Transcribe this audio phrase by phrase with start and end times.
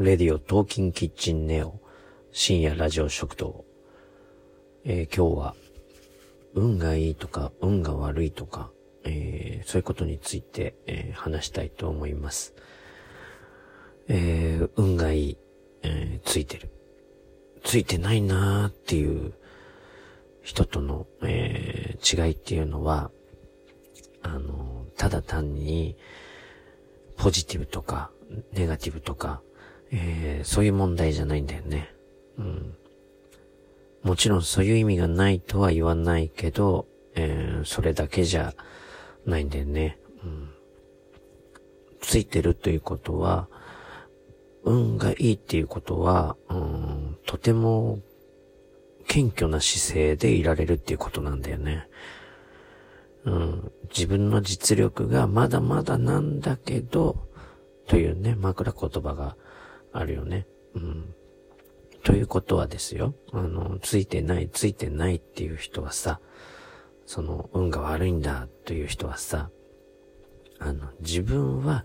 [0.00, 1.78] レディオトーキンキッチンネオ
[2.32, 3.66] 深夜ラジオ食堂。
[4.82, 5.54] えー、今日は、
[6.54, 8.70] 運がいいとか、運が悪いとか、
[9.04, 12.54] えー、そういうことについて、えー、話したいと思います。
[14.08, 15.38] えー、運がいい、
[15.82, 16.70] え、ついてる。
[17.62, 19.34] ついてないなーっていう
[20.42, 23.10] 人との、え、違いっていうのは、
[24.22, 25.98] あの、ただ単に、
[27.18, 28.10] ポジティブとか、
[28.54, 29.42] ネガティブとか、
[29.92, 31.94] えー、そういう問題じゃないんだよね。
[32.38, 32.76] うん。
[34.02, 38.54] もちろんそういう意味がないとは言わないけど、えー、それだけじゃ
[39.26, 39.98] ないんだよね。
[40.24, 40.50] うん。
[42.00, 43.48] ついてるということは、
[44.64, 48.00] 運がいいっていうことは、うん、とても
[49.06, 51.88] 謙虚な姿勢でいられるっていうことなんだよね。
[53.24, 57.28] うん、自分の実力がまだまだなんだけど、
[57.86, 59.36] というね、枕言葉が
[59.92, 60.46] あるよね。
[60.74, 61.14] うん。
[62.02, 63.14] ということはですよ。
[63.32, 66.20] あの、ついてない、ついてないっていう人はさ、
[67.06, 69.50] その、運が悪いんだという人はさ、
[70.58, 71.84] あの、自分は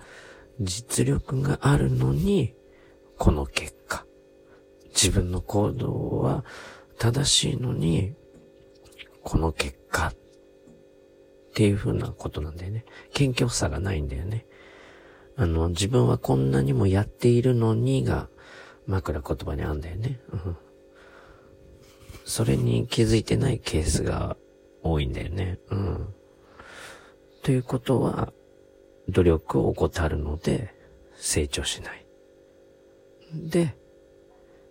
[0.60, 2.54] 実力があるのに、
[3.18, 4.06] この結果。
[4.90, 6.46] 自分の行動は
[6.98, 8.14] 正しいのに、
[9.24, 10.08] この結果。
[10.08, 10.14] っ
[11.56, 12.86] ていう風なことなんだよね。
[13.14, 14.46] 謙虚さがないんだよね。
[15.38, 18.30] あの、自分はこんなにもやっているのにが、
[18.88, 20.20] 枕言葉にあんだよね。
[20.32, 20.58] うん。
[22.24, 24.38] それに気づいてないケースが
[24.82, 25.60] 多いんだよね。
[25.70, 26.14] うん。
[27.44, 28.34] ということは、
[29.10, 30.74] 努力を怠るので、
[31.16, 32.06] 成長しない。
[33.34, 33.76] で、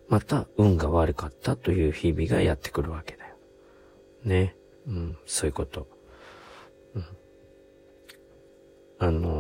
[0.08, 3.34] また運が悪かったという日々がやってくるわけだよ。
[4.24, 4.56] ね。
[4.86, 5.88] うん、そういうこと。
[6.94, 7.04] うん。
[8.98, 9.33] あの、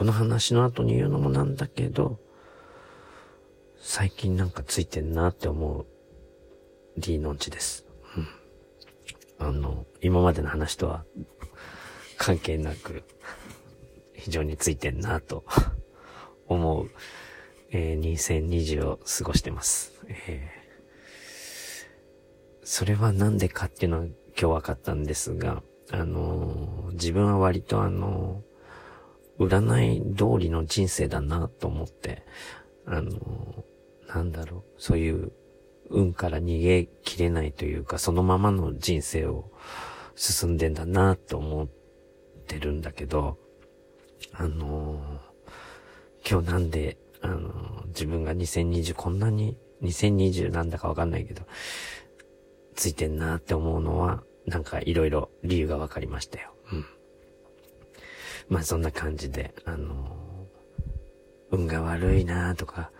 [0.00, 2.18] この話の後に言うのもなんだけど、
[3.82, 5.86] 最近なんかついてんなって思う
[6.96, 7.84] D のんちです。
[8.16, 9.46] うん。
[9.46, 11.04] あの、今までの話とは
[12.16, 13.02] 関係なく、
[14.14, 15.44] 非常についてんなと
[16.48, 16.90] 思う、
[17.70, 19.92] えー、2020を過ごしてます。
[20.08, 28.42] えー、それはなんでかっていうのは今日分かったんですが、あのー、自分は割とあの
[29.40, 32.22] 占い通りの人生だなと思って、
[32.86, 33.64] あの
[34.06, 35.32] なんだろう、そういう
[35.88, 39.50] 運から逃げきれないというか、そのままの人生を
[40.14, 41.68] 進んでんだなと思っ
[42.46, 43.38] てるんだけど、
[44.32, 45.00] あの、
[46.28, 51.42] 今日なんで、あの、自分が2020こんなに、2020なんだかわかんないけど、
[52.74, 56.52] ついてんなって思うのは、なんかいろいろ理由がわかりましたよ。
[56.72, 56.84] うん。
[58.50, 60.46] まあそんな感じで、あの、
[61.50, 62.90] 運が悪いなとか、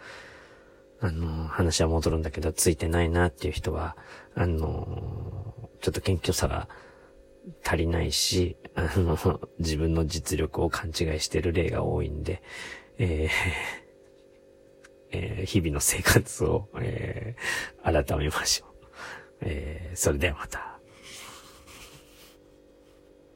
[1.01, 3.97] あの、話は戻るんだけど、ついてないなっていう人は、
[4.35, 6.69] あの、ちょっと謙虚さが
[7.65, 9.19] 足りないし、あの、
[9.59, 12.43] 自分の実力を勘違いしてる例が多いんで、
[12.99, 13.31] えー
[15.13, 18.87] えー、日々の生活を、えー、改めましょう。
[19.41, 20.80] えー、それではまた。